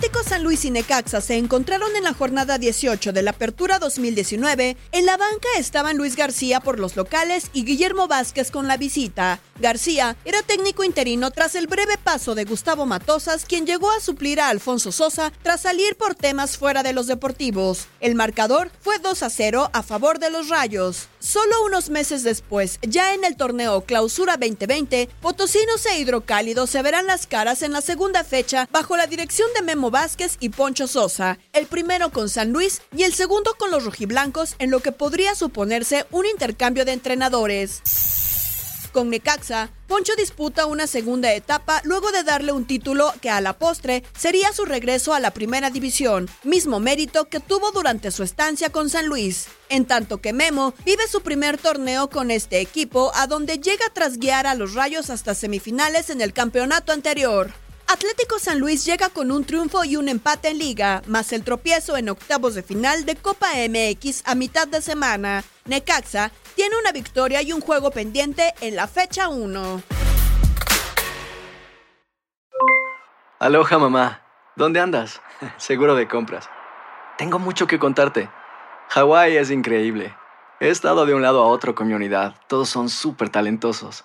[0.00, 4.78] Atlético San Luis y Necaxa se encontraron en la jornada 18 de la Apertura 2019,
[4.92, 9.40] en la banca estaban Luis García por los locales y Guillermo Vázquez con la visita.
[9.58, 14.40] García era técnico interino tras el breve paso de Gustavo Matosas, quien llegó a suplir
[14.40, 17.86] a Alfonso Sosa tras salir por temas fuera de los deportivos.
[18.00, 21.08] El marcador fue 2 a 0 a favor de los Rayos.
[21.18, 27.06] Solo unos meses después, ya en el torneo Clausura 2020, Potosinos e Hidrocálidos se verán
[27.06, 31.38] las caras en la segunda fecha bajo la dirección de Memo Vázquez y Poncho Sosa,
[31.52, 35.34] el primero con San Luis y el segundo con los rojiblancos en lo que podría
[35.34, 37.82] suponerse un intercambio de entrenadores.
[38.92, 43.52] Con Necaxa, Poncho disputa una segunda etapa luego de darle un título que a la
[43.52, 48.70] postre sería su regreso a la primera división, mismo mérito que tuvo durante su estancia
[48.70, 49.46] con San Luis.
[49.68, 54.18] En tanto que Memo vive su primer torneo con este equipo, a donde llega tras
[54.18, 57.52] guiar a los Rayos hasta semifinales en el campeonato anterior.
[57.92, 61.96] Atlético San Luis llega con un triunfo y un empate en liga, más el tropiezo
[61.96, 65.42] en octavos de final de Copa MX a mitad de semana.
[65.64, 69.82] Necaxa tiene una victoria y un juego pendiente en la fecha 1.
[73.40, 74.22] Aloha mamá,
[74.54, 75.20] ¿dónde andas?
[75.56, 76.48] Seguro de compras.
[77.18, 78.30] Tengo mucho que contarte.
[78.90, 80.14] Hawái es increíble.
[80.60, 82.36] He estado de un lado a otro con mi unidad.
[82.46, 84.04] Todos son súper talentosos.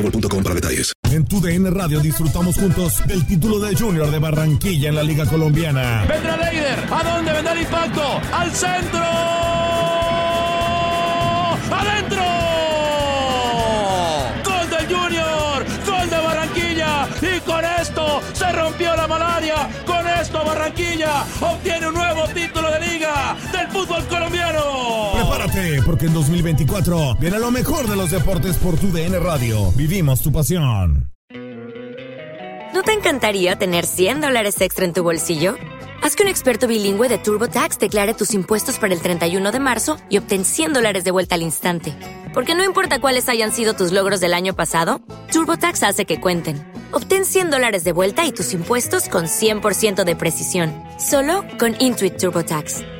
[0.00, 0.92] boostmobile.com para detalles.
[1.10, 5.26] En tu DN Radio disfrutamos juntos del título de Junior de Barranquilla en la Liga
[5.26, 6.04] Colombiana.
[6.08, 6.78] Vendrá Leider.
[6.90, 8.20] ¿A dónde vendrá el impacto?
[8.32, 9.00] ¡Al centro!
[11.70, 12.22] ¡Adentro!
[14.44, 15.66] ¡Gol del Junior!
[15.86, 17.08] ¡Gol de Barranquilla!
[17.22, 19.68] Y con esto se rompió la malaria.
[19.84, 22.19] Con esto Barranquilla obtiene un nuevo
[26.06, 29.70] en 2024 viene lo mejor de los deportes por tu DN Radio.
[29.72, 31.12] Vivimos tu pasión.
[32.72, 35.56] ¿No te encantaría tener 100 dólares extra en tu bolsillo?
[36.02, 39.98] Haz que un experto bilingüe de TurboTax declare tus impuestos para el 31 de marzo
[40.08, 41.94] y obtén 100 dólares de vuelta al instante.
[42.32, 46.64] Porque no importa cuáles hayan sido tus logros del año pasado, TurboTax hace que cuenten.
[46.92, 50.72] Obtén 100 dólares de vuelta y tus impuestos con 100% de precisión.
[50.98, 52.99] Solo con Intuit TurboTax.